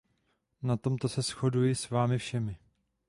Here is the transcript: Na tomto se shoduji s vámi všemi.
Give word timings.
Na 0.61 0.77
tomto 0.77 1.09
se 1.09 1.21
shoduji 1.23 1.75
s 1.75 1.89
vámi 1.89 2.17
všemi. 2.17 2.57